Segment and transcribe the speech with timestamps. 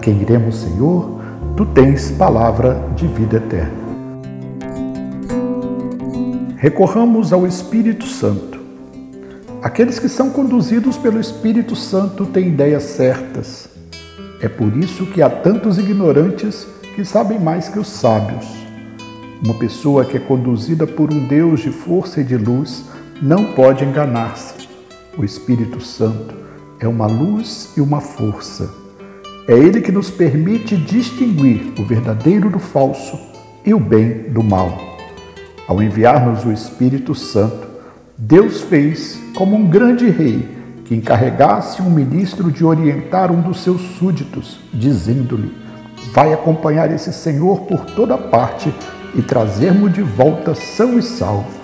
[0.00, 1.20] Quem iremos, Senhor?
[1.56, 3.86] Tu tens palavra de vida eterna.
[6.56, 8.58] Recorramos ao Espírito Santo.
[9.62, 13.68] Aqueles que são conduzidos pelo Espírito Santo têm ideias certas.
[14.40, 18.46] É por isso que há tantos ignorantes que sabem mais que os sábios.
[19.44, 22.84] Uma pessoa que é conduzida por um Deus de força e de luz
[23.20, 24.68] não pode enganar-se.
[25.18, 26.34] O Espírito Santo
[26.78, 28.85] é uma luz e uma força.
[29.48, 33.16] É ele que nos permite distinguir o verdadeiro do falso
[33.64, 34.76] e o bem do mal.
[35.68, 37.68] Ao enviar-nos o Espírito Santo,
[38.18, 40.48] Deus fez como um grande rei
[40.84, 45.54] que encarregasse um ministro de orientar um dos seus súditos, dizendo-lhe:
[46.12, 48.74] Vai acompanhar esse senhor por toda parte
[49.14, 51.60] e trazer-mo de volta são e salvo.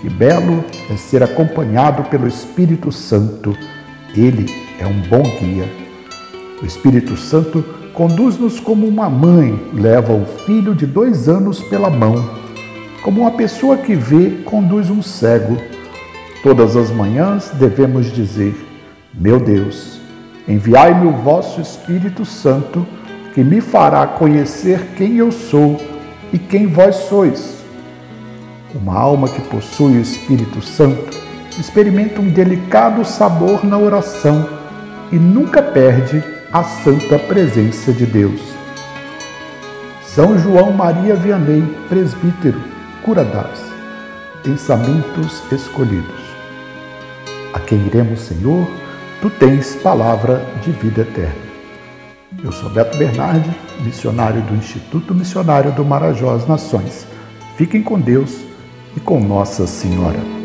[0.00, 3.56] Que belo é ser acompanhado pelo Espírito Santo.
[4.16, 4.46] Ele
[4.78, 5.83] é um bom guia.
[6.64, 12.24] O Espírito Santo conduz-nos como uma mãe leva o filho de dois anos pela mão,
[13.02, 15.58] como uma pessoa que vê conduz um cego
[16.42, 18.54] Todas as manhãs devemos dizer:
[19.12, 20.00] Meu Deus,
[20.48, 22.86] enviai-me o vosso Espírito Santo,
[23.34, 25.78] que me fará conhecer quem eu sou
[26.32, 27.62] e quem vós sois.
[28.74, 31.14] Uma alma que possui o Espírito Santo
[31.60, 34.48] experimenta um delicado sabor na oração
[35.12, 38.40] e nunca perde a santa presença de Deus.
[40.04, 42.62] São João Maria Vianney, presbítero,
[43.02, 43.60] cura das
[44.44, 46.22] pensamentos escolhidos.
[47.52, 48.70] A quem iremos, Senhor?
[49.20, 51.42] Tu tens palavra de vida eterna.
[52.44, 57.04] Eu sou Beto Bernardi, missionário do Instituto Missionário do Marajó às Nações.
[57.56, 58.30] Fiquem com Deus
[58.96, 60.43] e com Nossa Senhora.